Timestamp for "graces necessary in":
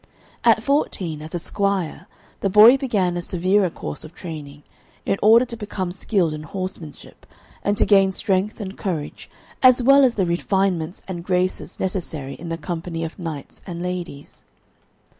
11.23-12.49